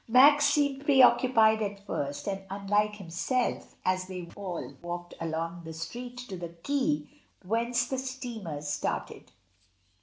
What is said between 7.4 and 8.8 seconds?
whence the steamers